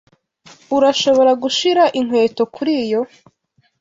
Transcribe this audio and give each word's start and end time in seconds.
Urashobora 0.77 1.31
gushira 1.43 1.83
inkweto 1.99 2.43
kuriyo. 2.55 3.01